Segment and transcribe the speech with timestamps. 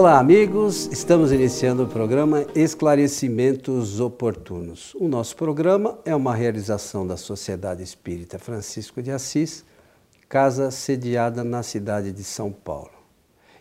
[0.00, 0.86] Olá, amigos.
[0.86, 4.94] Estamos iniciando o programa Esclarecimentos Oportunos.
[4.94, 9.62] O nosso programa é uma realização da Sociedade Espírita Francisco de Assis,
[10.26, 12.94] casa sediada na cidade de São Paulo.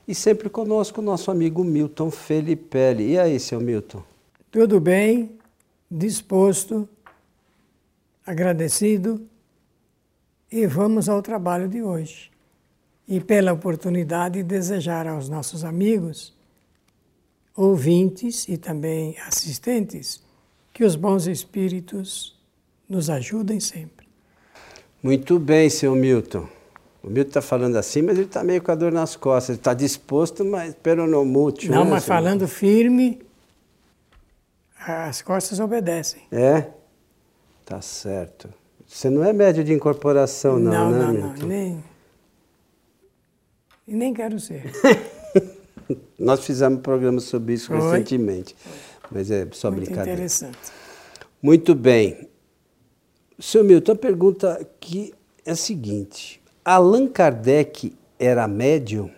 [0.08, 2.96] E sempre conosco o nosso amigo Milton Felipe.
[3.00, 4.02] E aí, seu Milton?
[4.50, 5.38] Tudo bem,
[5.92, 6.88] disposto,
[8.26, 9.28] agradecido
[10.50, 12.32] e vamos ao trabalho de hoje
[13.10, 16.32] e pela oportunidade desejar aos nossos amigos,
[17.60, 20.22] ouvintes e também assistentes
[20.74, 22.40] que os bons espíritos
[22.88, 24.08] nos ajudem sempre.
[25.04, 26.48] Muito bem, seu Milton.
[27.04, 29.50] O Milton está falando assim, mas ele está meio com a dor nas costas.
[29.50, 31.74] Ele está disposto, mas pero no mútil.
[31.74, 33.22] Não, né, mas falando firme,
[34.80, 36.22] as costas obedecem.
[36.32, 36.46] Milton?
[36.46, 36.70] É?
[37.66, 38.50] Tá certo.
[38.88, 41.42] Você não é médio de incorporação, não, não, né, não, Milton?
[41.42, 41.84] não, nem.
[43.86, 44.72] E nem quero ser.
[46.18, 47.80] Nós fizemos um programa sobre isso Foi?
[47.80, 48.56] recentemente.
[49.12, 50.14] Mas é só Muito brincadeira.
[50.14, 50.58] interessante.
[51.42, 52.30] Muito bem.
[53.40, 55.14] Seu Milton, a pergunta aqui
[55.46, 59.10] é a seguinte: Allan Kardec era médium?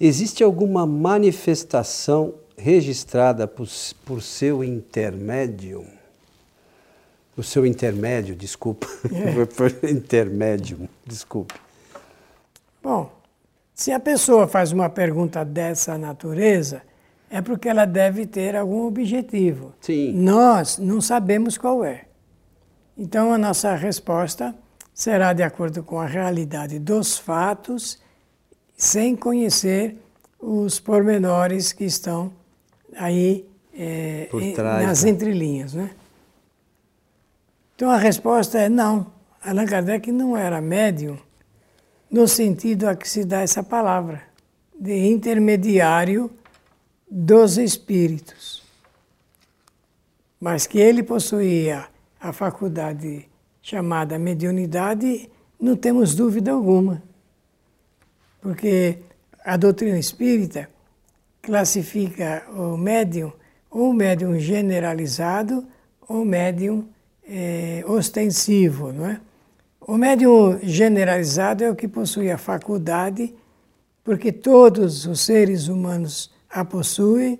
[0.00, 3.66] Existe alguma manifestação registrada por,
[4.04, 5.84] por seu intermédio?
[7.36, 8.86] O seu intermédio, desculpa.
[9.12, 9.88] É.
[9.90, 11.54] Intermédio, desculpe.
[12.82, 13.10] Bom,
[13.78, 16.82] se a pessoa faz uma pergunta dessa natureza,
[17.30, 19.72] é porque ela deve ter algum objetivo.
[19.80, 20.14] Sim.
[20.14, 22.06] Nós não sabemos qual é.
[22.96, 24.52] Então a nossa resposta
[24.92, 28.02] será de acordo com a realidade dos fatos,
[28.76, 29.96] sem conhecer
[30.40, 32.32] os pormenores que estão
[32.96, 33.46] aí
[34.28, 35.10] Por em- trás, nas né?
[35.10, 35.74] entrelinhas.
[35.74, 35.88] Né?
[37.76, 39.06] Então a resposta é não.
[39.40, 41.16] Allan Kardec não era médium
[42.10, 44.22] no sentido a que se dá essa palavra,
[44.78, 46.30] de intermediário
[47.10, 48.62] dos espíritos.
[50.40, 51.88] Mas que ele possuía
[52.20, 53.28] a faculdade
[53.60, 55.28] chamada mediunidade,
[55.60, 57.02] não temos dúvida alguma.
[58.40, 58.98] Porque
[59.44, 60.68] a doutrina espírita
[61.42, 63.32] classifica o médium
[63.70, 65.66] ou médium generalizado
[66.08, 66.86] ou médium
[67.26, 69.20] eh, ostensivo, não é?
[69.88, 73.34] O médium generalizado é o que possui a faculdade,
[74.04, 77.38] porque todos os seres humanos a possuem,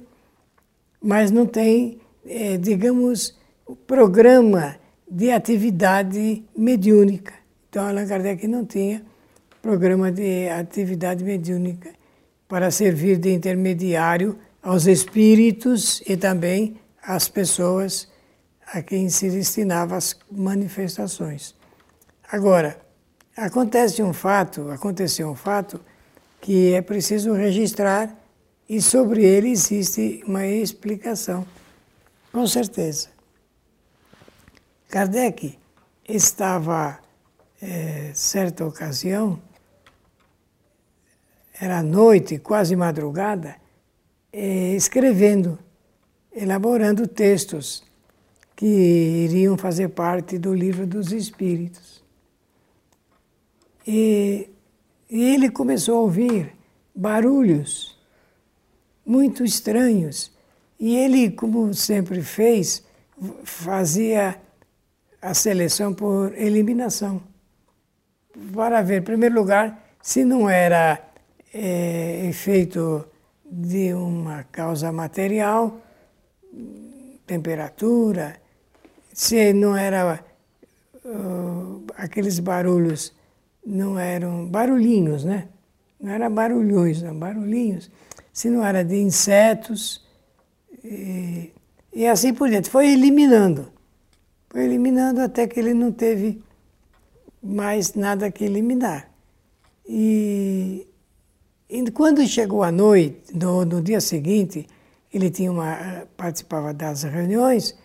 [0.98, 4.76] mas não tem, eh, digamos, o programa
[5.06, 7.34] de atividade mediúnica.
[7.68, 9.02] Então, Allan Kardec não tinha
[9.60, 11.90] programa de atividade mediúnica
[12.48, 18.08] para servir de intermediário aos espíritos e também às pessoas
[18.66, 21.57] a quem se destinava as manifestações.
[22.30, 22.78] Agora,
[23.34, 25.80] acontece um fato, aconteceu um fato
[26.42, 28.14] que é preciso registrar
[28.68, 31.46] e sobre ele existe uma explicação,
[32.30, 33.08] com certeza.
[34.90, 35.58] Kardec
[36.06, 36.98] estava,
[37.62, 39.40] eh, certa ocasião,
[41.58, 43.56] era noite, quase madrugada,
[44.30, 45.58] eh, escrevendo,
[46.30, 47.82] elaborando textos
[48.54, 52.06] que iriam fazer parte do livro dos Espíritos.
[53.90, 54.50] E,
[55.08, 56.52] e ele começou a ouvir
[56.94, 57.98] barulhos
[59.06, 60.30] muito estranhos.
[60.78, 62.84] E ele, como sempre fez,
[63.44, 64.38] fazia
[65.22, 67.22] a seleção por eliminação.
[68.52, 71.02] Para ver, em primeiro lugar, se não era
[71.54, 73.06] eh, efeito
[73.50, 75.80] de uma causa material,
[77.26, 78.36] temperatura,
[79.14, 80.22] se não era
[81.04, 83.16] uh, aqueles barulhos,
[83.64, 85.48] não eram barulhinhos, né?
[86.00, 87.90] Não era barulhões, não, barulhinhos.
[88.32, 90.06] Se não era de insetos,
[90.84, 91.52] e,
[91.92, 92.70] e assim por diante.
[92.70, 93.72] Foi eliminando.
[94.48, 96.42] Foi eliminando até que ele não teve
[97.42, 99.10] mais nada que eliminar.
[99.86, 100.86] E,
[101.68, 104.66] e quando chegou a noite, no, no dia seguinte,
[105.12, 107.76] ele tinha uma, participava das reuniões,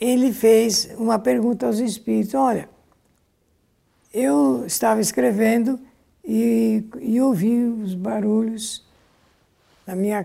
[0.00, 2.68] ele fez uma pergunta aos espíritos: olha,
[4.16, 5.78] eu estava escrevendo
[6.24, 8.82] e, e ouvi os barulhos
[9.86, 10.24] na minha,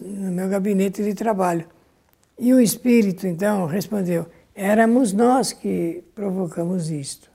[0.00, 1.66] no meu gabinete de trabalho.
[2.36, 4.26] E o espírito, então, respondeu:
[4.56, 7.30] éramos nós que provocamos isto.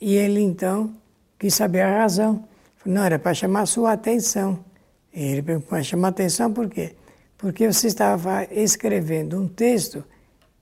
[0.00, 0.94] E ele, então,
[1.38, 2.44] quis saber a razão.
[2.86, 4.64] Não, era para chamar sua atenção.
[5.12, 6.94] Ele perguntou, para chamar atenção por quê?
[7.36, 10.02] Porque você estava escrevendo um texto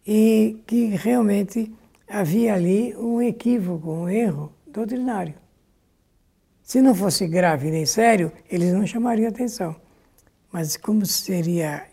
[0.05, 1.73] e que realmente
[2.09, 5.35] havia ali um equívoco, um erro doutrinário.
[6.63, 9.77] Se não fosse grave nem sério, eles não chamariam atenção.
[10.53, 11.87] mas como seria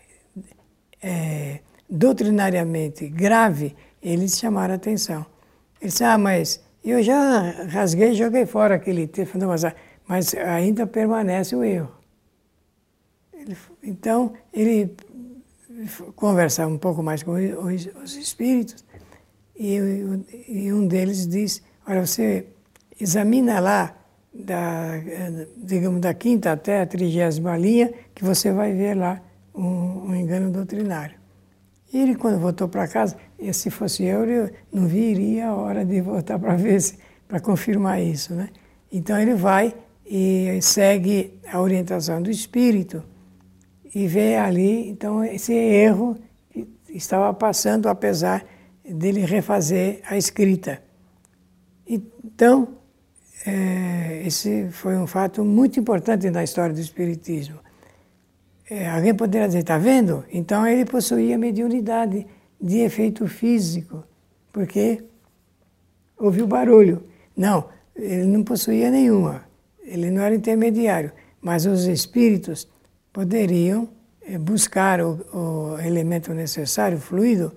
[1.02, 5.26] é, doutrinariamente grave, eles chamaram atenção.
[5.80, 9.64] Ele disse, ah, mas eu já rasguei e joguei fora aquele texto, mas,
[10.06, 11.92] mas ainda permanece o erro.
[13.32, 14.94] Ele, então, ele
[16.16, 18.83] conversava um pouco mais com os espíritos
[19.56, 19.76] e,
[20.48, 22.46] e, um deles diz, olha, você
[23.00, 23.96] examina lá,
[24.32, 25.00] da,
[25.56, 29.20] digamos, da quinta até a trigésima linha, que você vai ver lá
[29.54, 31.16] um, um engano doutrinário.
[31.92, 33.16] E ele, quando voltou para casa,
[33.52, 36.98] se fosse eu, eu não viria a hora de voltar para ver se,
[37.28, 38.48] para confirmar isso, né?
[38.90, 39.72] Então ele vai
[40.04, 43.02] e segue a orientação do espírito
[43.94, 46.16] e vê ali, então, esse erro
[46.50, 48.44] que estava passando, apesar
[48.84, 50.82] dele refazer a escrita.
[51.86, 52.68] Então,
[53.46, 57.58] é, esse foi um fato muito importante na história do Espiritismo.
[58.68, 60.24] É, alguém poderia dizer, está vendo?
[60.32, 62.26] Então ele possuía mediunidade
[62.60, 64.02] de efeito físico,
[64.50, 65.04] porque
[66.18, 67.02] ouviu barulho.
[67.36, 69.44] Não, ele não possuía nenhuma,
[69.82, 72.66] ele não era intermediário, mas os espíritos
[73.12, 73.88] poderiam
[74.22, 77.52] é, buscar o, o elemento necessário, o fluido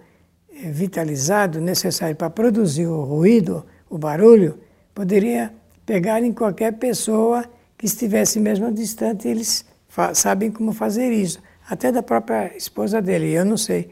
[0.71, 4.59] vitalizado, necessário para produzir o ruído, o barulho,
[4.93, 5.53] poderia
[5.85, 7.45] pegar em qualquer pessoa
[7.77, 9.65] que estivesse mesmo distante, eles
[10.13, 11.39] sabem como fazer isso.
[11.69, 13.31] Até da própria esposa dele.
[13.31, 13.91] Eu não sei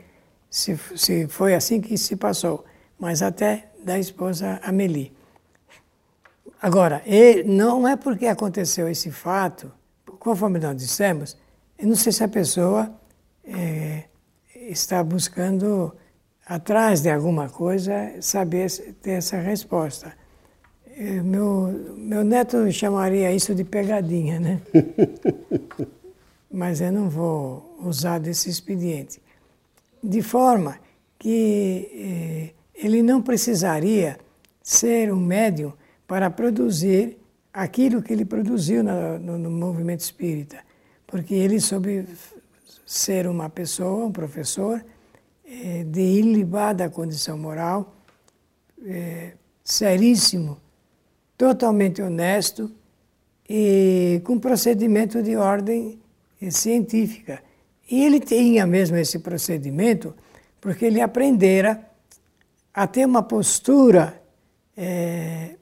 [0.50, 2.66] se, se foi assim que se passou,
[2.98, 5.14] mas até da esposa Amélie.
[6.62, 7.04] Agora,
[7.46, 9.72] não é porque aconteceu esse fato,
[10.20, 11.38] conforme nós dissemos,
[11.78, 12.92] eu não sei se a pessoa
[13.44, 14.06] é,
[14.56, 15.94] está buscando,
[16.46, 18.70] atrás de alguma coisa, saber
[19.02, 20.14] ter essa resposta.
[20.98, 24.62] É, meu, meu neto chamaria isso de pegadinha, né?
[26.52, 29.22] Mas eu não vou usar desse expediente.
[30.02, 30.78] De forma
[31.18, 34.18] que eh, ele não precisaria
[34.62, 35.74] ser um médium
[36.08, 37.18] para produzir
[37.52, 40.60] aquilo que ele produziu no, no, no movimento espírita,
[41.08, 42.08] porque ele soube
[42.86, 44.84] ser uma pessoa, um professor,
[45.46, 47.96] eh, de ilibada condição moral,
[48.86, 49.34] eh,
[49.64, 50.60] seríssimo,
[51.38, 52.72] totalmente honesto
[53.48, 56.00] e com procedimento de ordem
[56.50, 57.44] científica.
[57.90, 60.16] E ele tinha mesmo esse procedimento
[60.60, 61.88] porque ele aprendera
[62.74, 64.22] a ter uma postura
[64.76, 65.56] é,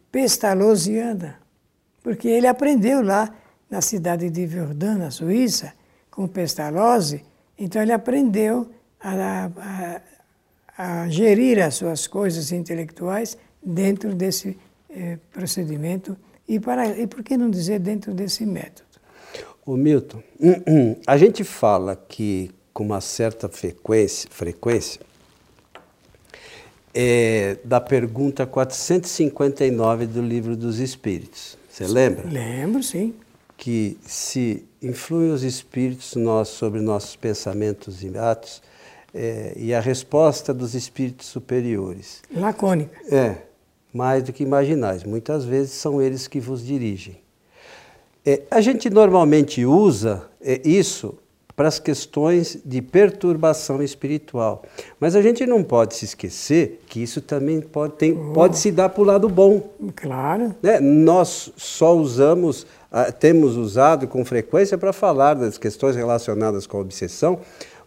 [2.02, 3.34] porque ele aprendeu lá
[3.70, 5.74] na cidade de Verdun, na Suíça,
[6.10, 7.24] com Pestalozzi,
[7.58, 8.70] então ele aprendeu
[9.04, 9.52] a,
[10.78, 14.58] a, a gerir as suas coisas intelectuais dentro desse
[14.90, 16.18] é, procedimento
[16.48, 18.88] e, para, e por que não dizer dentro desse método?
[19.66, 20.22] O Milton,
[21.08, 25.00] a gente fala que com uma certa frequência, frequência
[26.94, 31.58] é, da pergunta 459 do Livro dos Espíritos.
[31.70, 32.28] Você lembra?
[32.28, 33.14] Lembro, sim.
[33.58, 38.62] Que se influem os espíritos nós, sobre nossos pensamentos e atos,
[39.14, 42.22] é, e a resposta dos espíritos superiores.
[42.34, 42.98] Lacônica.
[43.14, 43.54] É
[43.94, 45.04] mais do que imaginais.
[45.04, 47.22] Muitas vezes são eles que vos dirigem.
[48.26, 51.16] É, a gente normalmente usa é, isso
[51.56, 54.64] para as questões de perturbação espiritual.
[55.00, 58.34] Mas a gente não pode se esquecer que isso também pode, tem, oh.
[58.34, 59.70] pode se dar para o lado bom.
[59.96, 60.56] Claro.
[60.64, 60.80] Né?
[60.80, 62.66] Nós só usamos,
[63.20, 67.40] temos usado com frequência para falar das questões relacionadas com a obsessão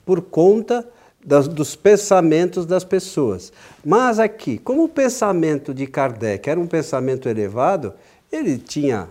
[0.04, 0.87] por conta
[1.26, 3.52] das, dos pensamentos das pessoas.
[3.85, 7.92] Mas aqui, como o pensamento de Kardec era um pensamento elevado,
[8.30, 9.11] ele tinha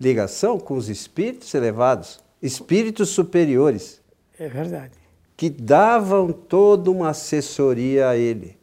[0.00, 4.00] ligação com os espíritos elevados, espíritos superiores.
[4.38, 4.92] É verdade.
[5.36, 8.56] Que davam toda uma assessoria a ele.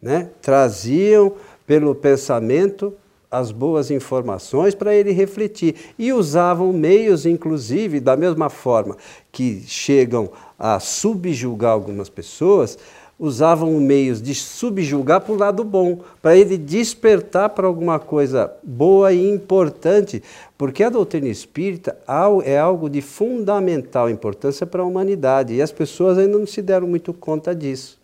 [0.00, 0.30] Né?
[0.40, 1.34] Traziam
[1.66, 2.94] pelo pensamento
[3.32, 5.74] as boas informações para ele refletir.
[5.98, 8.96] E usavam meios, inclusive, da mesma forma
[9.32, 10.30] que chegam
[10.62, 12.78] a subjugar algumas pessoas,
[13.18, 19.12] usavam meios de subjugar para o lado bom, para ele despertar para alguma coisa boa
[19.12, 20.22] e importante,
[20.56, 21.98] porque a doutrina espírita
[22.44, 26.86] é algo de fundamental importância para a humanidade e as pessoas ainda não se deram
[26.86, 28.00] muito conta disso.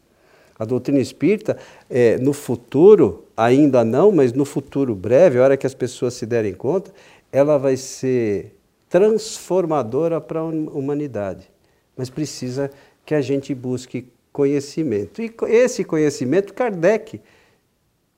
[0.59, 1.57] A doutrina espírita,
[1.89, 6.27] é, no futuro, ainda não, mas no futuro breve, a hora que as pessoas se
[6.27, 6.91] derem conta,
[7.31, 8.57] ela vai ser
[8.89, 11.58] transformadora para a humanidade.
[11.99, 12.71] Mas precisa
[13.05, 15.21] que a gente busque conhecimento.
[15.21, 17.21] E esse conhecimento Kardec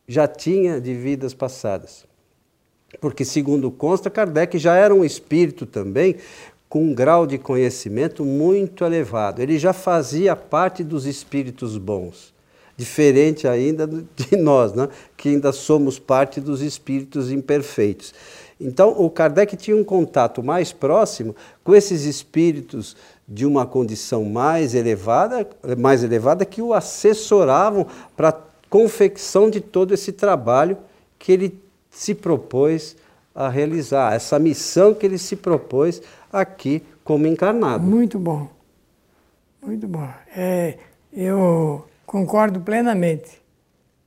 [0.07, 2.05] já tinha de vidas passadas.
[3.01, 6.17] Porque, segundo consta, Kardec já era um espírito também
[6.69, 9.41] com um grau de conhecimento muito elevado.
[9.41, 12.35] Ele já fazia parte dos espíritos bons,
[12.77, 14.89] diferente ainda de nós, né?
[15.17, 18.13] que ainda somos parte dos espíritos imperfeitos.
[18.61, 21.35] Então, o Kardec tinha um contato mais próximo
[21.65, 22.95] com esses espíritos
[23.31, 28.37] de uma condição mais elevada, mais elevada que o assessoravam para a
[28.69, 30.77] confecção de todo esse trabalho
[31.17, 32.97] que ele se propôs
[33.33, 37.85] a realizar, essa missão que ele se propôs aqui como encarnado.
[37.85, 38.49] Muito bom,
[39.63, 40.09] muito bom.
[40.35, 40.77] É,
[41.13, 43.41] eu concordo plenamente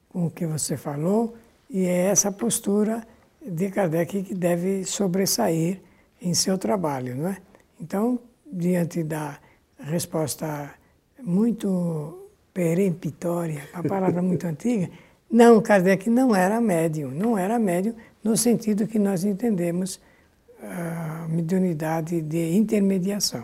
[0.10, 1.34] com o que você falou
[1.70, 3.08] e é essa postura
[3.42, 5.80] de Kardec que deve sobressair
[6.22, 7.38] em seu trabalho, não é?
[7.80, 8.20] Então,
[8.54, 9.40] diante da
[9.80, 10.74] resposta
[11.22, 14.90] muito peremptória, a palavra muito antiga,
[15.30, 20.00] não, Kardec não era médium, não era médium no sentido que nós entendemos
[20.62, 23.44] a mediunidade de intermediação.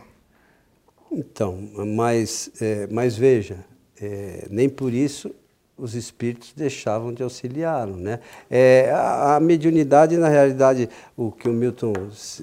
[1.11, 3.65] Então, mas, é, mas veja,
[3.99, 5.33] é, nem por isso
[5.75, 7.95] os espíritos deixavam de auxiliá-lo.
[7.97, 8.19] Né?
[8.49, 11.93] É, a, a, mediunidade, na realidade, o que o Milton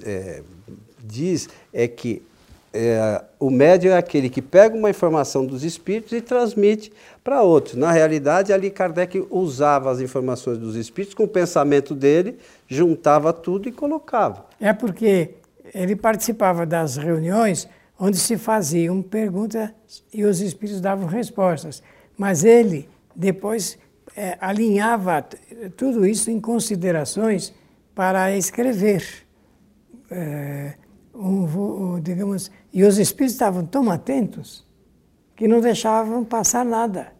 [0.03, 0.43] é,
[1.05, 2.21] diz é que
[2.73, 6.91] é, o médium é aquele que pega uma informação dos espíritos e transmite
[7.23, 7.75] para outros.
[7.75, 13.67] Na realidade, ali Kardec usava as informações dos espíritos com o pensamento dele, juntava tudo
[13.67, 14.45] e colocava.
[14.59, 15.35] É porque
[15.73, 17.67] ele participava das reuniões
[17.99, 19.71] onde se faziam perguntas
[20.13, 21.81] e os espíritos davam respostas.
[22.17, 23.77] Mas ele depois
[24.15, 25.25] é, alinhava
[25.75, 27.53] tudo isso em considerações
[27.95, 29.03] para escrever.
[30.09, 30.73] É,
[32.01, 34.65] digamos, e os espíritos estavam tão atentos
[35.35, 37.13] que não deixavam passar nada.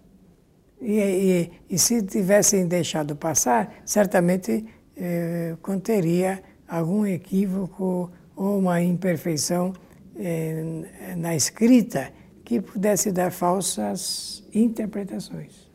[0.82, 9.74] E, e, e se tivessem deixado passar, certamente eh, conteria algum equívoco ou uma imperfeição
[10.16, 10.84] eh,
[11.16, 12.12] na escrita
[12.44, 15.68] que pudesse dar falsas interpretações.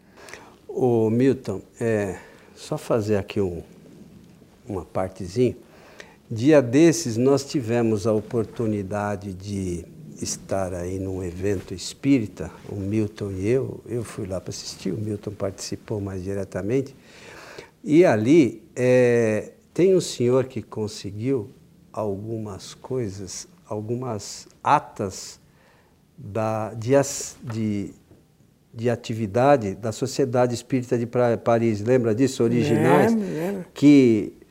[0.68, 2.18] O Milton, é,
[2.54, 3.62] só fazer aqui um,
[4.66, 5.56] uma partezinha.
[6.34, 9.84] Dia desses nós tivemos a oportunidade de
[10.18, 14.96] estar aí num evento espírita, o Milton e eu, eu fui lá para assistir, o
[14.96, 16.96] Milton participou mais diretamente,
[17.84, 21.50] e ali é, tem um senhor que conseguiu
[21.92, 25.38] algumas coisas, algumas atas
[26.16, 26.92] da, de,
[27.42, 27.94] de,
[28.72, 31.06] de atividade da Sociedade Espírita de
[31.44, 32.42] Paris, lembra disso?
[32.42, 33.12] Originais?
[33.12, 33.66] Lembro, lembro.
[33.74, 34.41] Que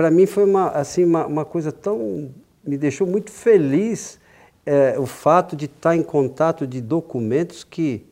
[0.00, 2.30] para mim foi uma, assim, uma, uma, coisa tão.
[2.66, 4.18] me deixou muito feliz
[4.64, 8.06] é, o fato de estar em contato de documentos que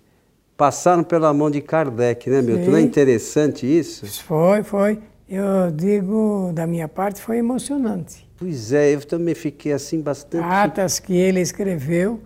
[0.54, 2.64] passaram pela mão de Kardec, né, Milton?
[2.64, 2.70] Sim.
[2.72, 4.04] Não é interessante isso?
[4.22, 4.98] Foi, foi.
[5.26, 8.28] Eu digo, da minha parte, foi emocionante.
[8.36, 10.44] Pois é, eu também fiquei assim bastante.
[10.44, 12.20] Atas que ele escreveu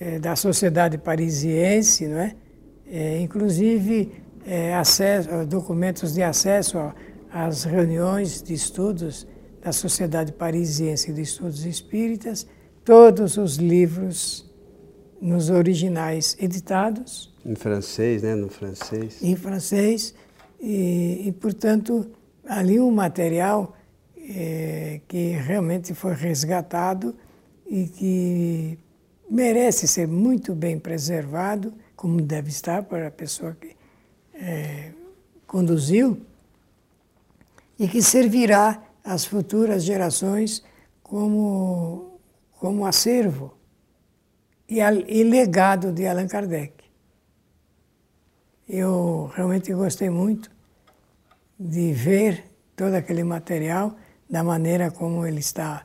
[0.00, 2.34] é, da sociedade parisiense, não é?
[2.90, 4.10] é inclusive
[4.46, 6.78] é, acesso, documentos de acesso
[7.34, 9.26] às reuniões de estudos
[9.60, 12.46] da Sociedade Parisiense de Estudos Espíritas,
[12.84, 14.48] todos os livros
[15.20, 17.34] nos originais editados.
[17.44, 18.36] Em francês, né?
[18.36, 19.20] No francês.
[19.20, 20.14] Em francês.
[20.60, 22.08] E, e portanto,
[22.46, 23.76] ali um material
[24.16, 27.16] é, que realmente foi resgatado
[27.66, 28.78] e que
[29.28, 33.74] merece ser muito bem preservado, como deve estar para a pessoa que
[34.34, 34.92] é,
[35.48, 36.20] conduziu,
[37.78, 40.62] e que servirá às futuras gerações
[41.02, 42.18] como
[42.58, 43.54] como acervo
[44.68, 46.72] e, e legado de Allan Kardec.
[48.66, 50.50] Eu realmente gostei muito
[51.58, 53.94] de ver todo aquele material
[54.30, 55.84] da maneira como ele está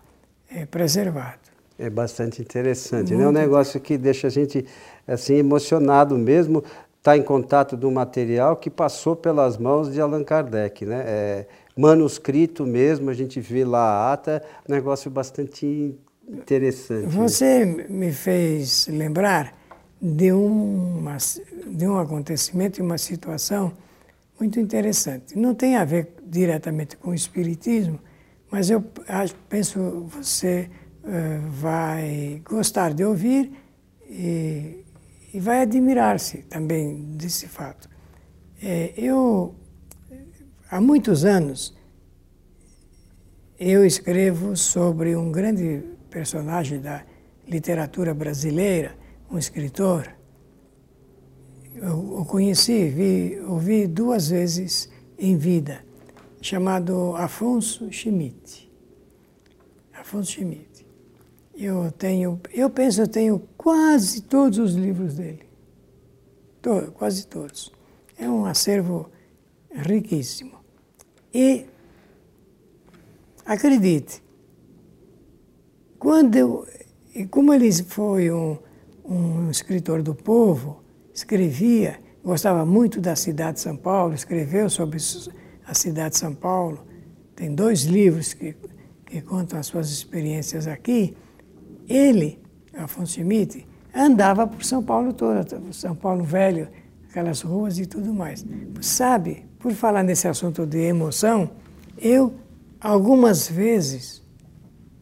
[0.49, 1.39] é, preservado.
[1.77, 3.17] É bastante interessante, muito.
[3.17, 3.25] né?
[3.25, 4.65] É um negócio que deixa a gente
[5.07, 10.23] assim emocionado mesmo estar tá em contato do material que passou pelas mãos de Allan
[10.23, 11.03] Kardec, né?
[11.05, 11.47] É,
[11.79, 15.97] manuscrito mesmo, a gente vê lá a ata, negócio bastante
[16.31, 17.07] Interessante.
[17.07, 19.57] Você me fez lembrar
[19.99, 21.17] de, uma,
[21.65, 23.73] de um acontecimento e uma situação
[24.39, 25.37] muito interessante.
[25.37, 27.99] Não tem a ver diretamente com o Espiritismo,
[28.51, 28.83] mas eu
[29.49, 30.69] penso você
[31.03, 33.51] uh, vai gostar de ouvir
[34.07, 34.85] e,
[35.33, 37.89] e vai admirar-se também desse fato.
[38.61, 39.55] É, eu,
[40.69, 41.73] há muitos anos,
[43.59, 47.03] eu escrevo sobre um grande personagem da
[47.47, 48.95] literatura brasileira,
[49.29, 50.09] um escritor.
[51.75, 55.83] Eu o conheci, vi, ouvi duas vezes em vida,
[56.41, 58.71] chamado Afonso Schmidt.
[59.93, 60.87] Afonso Schmidt.
[61.53, 65.49] Eu tenho, eu penso, eu tenho quase todos os livros dele.
[66.61, 67.71] To, quase todos.
[68.17, 69.09] É um acervo
[69.71, 70.58] riquíssimo.
[71.33, 71.65] E
[73.45, 74.23] acredite,
[75.97, 76.67] quando eu,
[77.29, 78.57] como ele foi um,
[79.05, 80.83] um escritor do povo,
[81.13, 84.97] escrevia, gostava muito da cidade de São Paulo, escreveu sobre
[85.65, 86.85] a cidade de São Paulo.
[87.35, 88.55] Tem dois livros que,
[89.05, 91.15] que contam as suas experiências aqui.
[91.87, 92.39] Ele,
[92.73, 96.69] Afonso Schmidt, andava por São Paulo toda, São Paulo Velho,
[97.09, 98.45] aquelas ruas e tudo mais.
[98.81, 101.51] Sabe, por falar nesse assunto de emoção,
[101.97, 102.33] eu
[102.79, 104.23] algumas vezes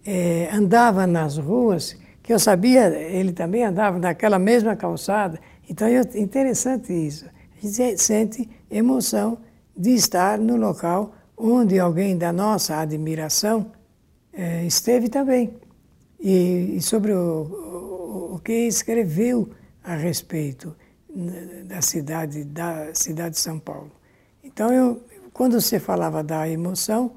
[0.05, 5.39] é, andava nas ruas que eu sabia, ele também andava naquela mesma calçada.
[5.69, 7.25] Então é interessante isso.
[7.57, 9.37] A gente sente emoção
[9.75, 13.71] de estar no local onde alguém da nossa admiração
[14.33, 15.53] é, esteve também
[16.19, 19.49] e, e sobre o, o, o, que escreveu
[19.83, 20.75] a respeito
[21.65, 23.91] da cidade, da cidade de São Paulo.
[24.57, 24.99] Então, eu,
[25.33, 27.11] quando você falava da emoção,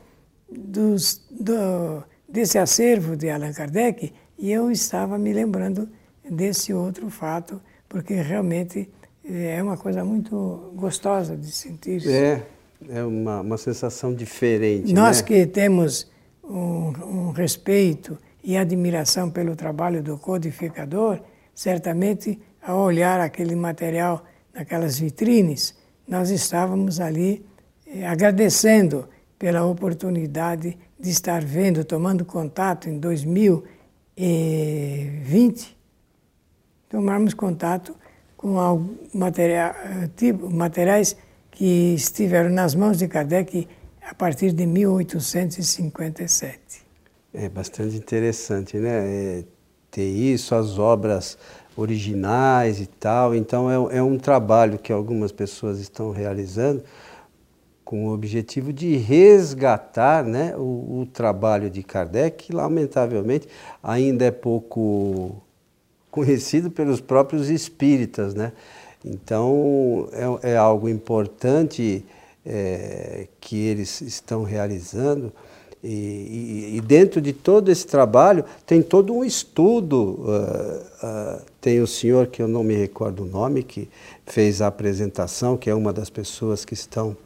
[0.46, 5.88] dos, do, desse acervo de Allan Kardec, eu estava me lembrando
[6.30, 8.90] desse outro fato, porque realmente
[9.24, 12.06] eh, é uma coisa muito gostosa de sentir.
[12.06, 12.42] É,
[12.90, 14.92] é uma, uma sensação diferente.
[14.92, 15.26] Nós né?
[15.26, 16.10] que temos
[16.44, 21.18] um, um respeito e admiração pelo trabalho do codificador,
[21.54, 25.79] certamente, ao olhar aquele material naquelas vitrines,
[26.10, 27.46] nós estávamos ali
[27.86, 35.78] eh, agradecendo pela oportunidade de estar vendo, tomando contato em 2020,
[36.88, 37.94] tomarmos contato
[38.36, 38.56] com
[39.14, 39.72] material,
[40.16, 41.16] tipo, materiais
[41.50, 43.68] que estiveram nas mãos de Kardec
[44.02, 46.84] a partir de 1857.
[47.32, 48.90] É bastante interessante, né?
[48.90, 49.44] É,
[49.90, 51.36] ter isso, as obras
[51.76, 53.34] originais e tal.
[53.34, 56.82] Então, é, é um trabalho que algumas pessoas estão realizando
[57.84, 63.48] com o objetivo de resgatar né, o, o, trabalho de Kardec, que lamentavelmente
[63.82, 65.42] ainda é pouco
[66.08, 68.32] conhecido pelos próprios espíritas.
[68.32, 68.52] Né?
[69.04, 70.08] Então
[70.42, 72.04] é, é algo importante
[72.46, 75.32] é, que eles estão realizando
[75.82, 80.20] e, e, e, dentro de todo esse trabalho tem todo um estudo.
[80.20, 83.88] Uh, uh, tem o senhor, que eu não me recordo o nome, que
[84.26, 87.16] fez a apresentação, que é uma das pessoas que estão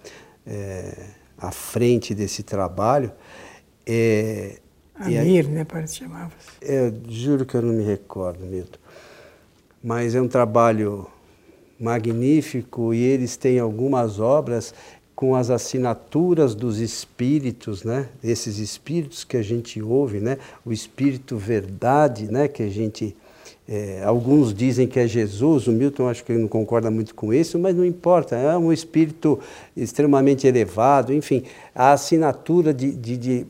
[0.47, 0.95] é,
[1.39, 3.11] à frente desse trabalho.
[3.87, 4.59] É,
[4.97, 5.65] Amir, né?
[5.65, 6.33] Parece que chamava.
[6.63, 8.79] É, juro que eu não me recordo, Milton.
[9.83, 11.07] Mas é um trabalho
[11.79, 14.73] magnífico e eles têm algumas obras
[15.25, 18.09] com as assinaturas dos espíritos, né?
[18.23, 20.37] Esses espíritos que a gente ouve, né?
[20.67, 22.47] O espírito verdade, né?
[22.47, 23.17] Que a gente
[23.67, 27.33] é, alguns dizem que é Jesus, o Milton acho que ele não concorda muito com
[27.33, 29.41] isso, mas não importa, é um espírito
[29.75, 33.47] extremamente elevado, enfim, a assinatura de, de, de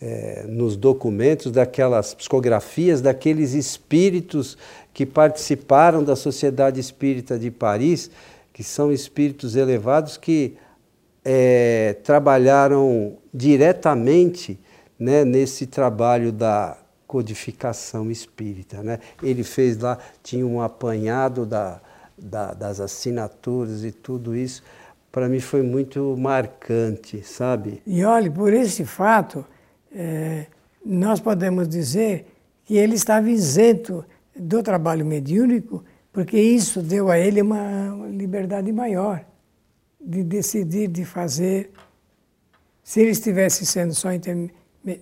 [0.00, 4.56] é, nos documentos daquelas psicografias daqueles espíritos
[4.94, 8.10] que participaram da Sociedade Espírita de Paris,
[8.50, 10.56] que são espíritos elevados que
[11.24, 14.58] é, trabalharam diretamente
[14.98, 16.76] né, nesse trabalho da
[17.06, 18.82] codificação espírita.
[18.82, 18.98] Né?
[19.22, 21.80] Ele fez lá, tinha um apanhado da,
[22.16, 24.62] da, das assinaturas e tudo isso.
[25.10, 27.82] Para mim foi muito marcante, sabe?
[27.86, 29.44] E olhe, por esse fato,
[29.94, 30.46] é,
[30.84, 32.26] nós podemos dizer
[32.64, 34.04] que ele estava isento
[34.36, 39.24] do trabalho mediúnico, porque isso deu a ele uma liberdade maior
[40.00, 41.70] de decidir, de fazer.
[42.82, 44.08] Se ele estivesse sendo só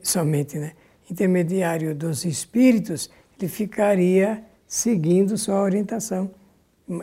[0.03, 0.73] somente né,
[1.11, 6.31] intermediário dos espíritos, ele ficaria seguindo sua orientação.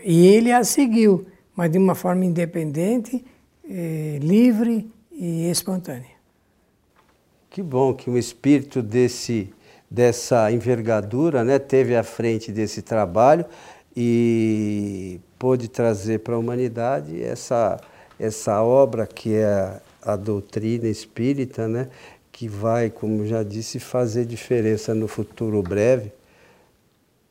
[0.03, 1.25] E ele a seguiu,
[1.55, 3.23] mas de uma forma independente,
[3.69, 6.13] eh, livre e espontânea.
[7.49, 9.53] Que bom que um espírito desse,
[9.89, 13.45] dessa envergadura né, teve à frente desse trabalho
[13.95, 17.77] e pôde trazer para a humanidade essa,
[18.17, 21.89] essa obra que é a doutrina espírita, né,
[22.31, 26.13] que vai, como já disse, fazer diferença no futuro breve,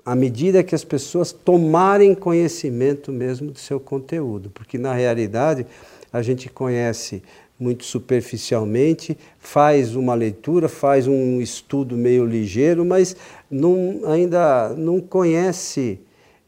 [0.05, 5.66] à medida que as pessoas tomarem conhecimento mesmo do seu conteúdo, porque na realidade
[6.12, 7.22] a gente conhece
[7.59, 13.16] muito superficialmente, faz uma leitura, faz um estudo meio ligeiro, mas
[13.51, 15.98] não, ainda não conhece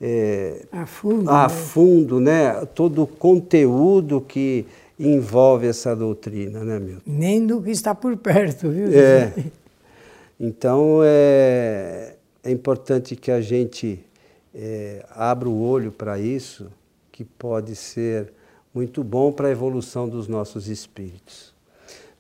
[0.07, 1.49] é, a fundo, a né?
[1.49, 4.67] fundo né, todo o conteúdo que
[5.01, 7.01] envolve essa doutrina, né, Milton?
[7.07, 8.88] Nem do que está por perto, viu?
[8.93, 9.33] É.
[10.38, 14.01] Então, é, é importante que a gente
[14.53, 16.67] é, abra o olho para isso,
[17.12, 18.33] que pode ser
[18.75, 21.54] muito bom para a evolução dos nossos espíritos.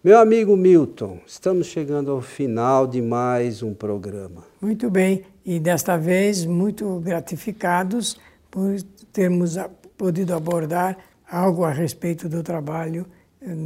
[0.04, 4.44] Meu amigo Milton, estamos chegando ao final de mais um programa.
[4.60, 8.76] Muito bem, e desta vez muito gratificados por
[9.14, 9.56] termos
[9.96, 13.06] podido abordar algo a respeito do trabalho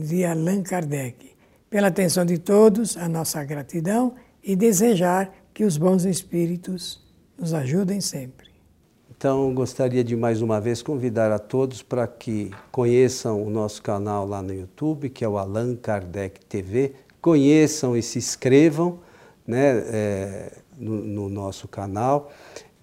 [0.06, 1.32] de Allan Kardec.
[1.68, 7.04] Pela atenção de todos, a nossa gratidão e desejar que os bons espíritos
[7.36, 8.47] nos ajudem sempre.
[9.18, 14.24] Então, gostaria de mais uma vez convidar a todos para que conheçam o nosso canal
[14.24, 16.92] lá no YouTube, que é o Allan Kardec TV.
[17.20, 19.00] Conheçam e se inscrevam
[19.44, 22.30] né, é, no, no, nosso canal.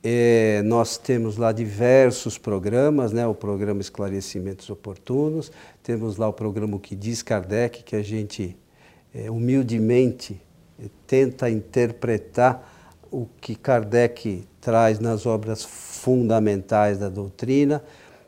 [0.04, 5.50] É, nós temos lá diversos programas, né, o programa Esclarecimentos Oportunos,
[5.82, 8.58] temos lá o programa que diz Kardec, que a gente
[9.14, 10.42] é, humildemente
[11.08, 12.75] tenta interpretar
[13.16, 17.82] o que Kardec traz nas obras fundamentais da doutrina,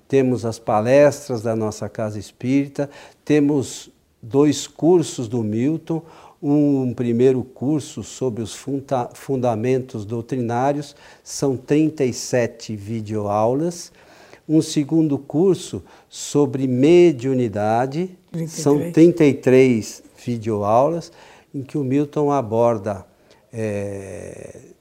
[0.07, 2.89] temos as palestras da nossa casa espírita,
[3.25, 3.91] temos
[4.23, 6.01] dois cursos do Milton,
[6.41, 13.91] um primeiro curso sobre os funda fundamentos doutrinários, são 37 videoaulas,
[14.47, 18.51] um segundo curso sobre mediunidade, 33.
[18.51, 21.11] são 33 videoaulas,
[21.53, 23.05] em que o Milton aborda
[23.51, 24.76] é,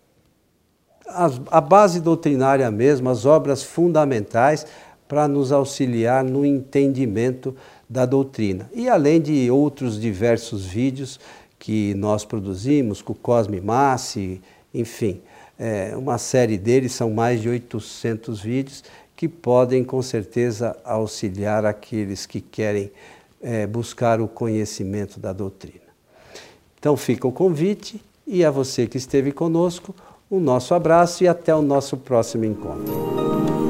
[1.17, 4.67] a, a base doutrinária mesmo, as obras fundamentais
[5.09, 7.55] para nos auxiliar no entendimento
[7.89, 8.69] da doutrina.
[8.75, 11.19] E além de outros diversos vídeos
[11.59, 14.41] que nós produzimos, com o Cosme Massi,
[14.75, 15.21] enfim,
[15.59, 18.85] é, uma série deles, são mais de 800 vídeos,
[19.17, 22.91] que podem com certeza auxiliar aqueles que querem
[23.41, 25.87] é, buscar o conhecimento da doutrina.
[26.79, 29.95] Então fica o convite e a você que esteve conosco,
[30.29, 33.66] o nosso abraço e até o nosso próximo encontro.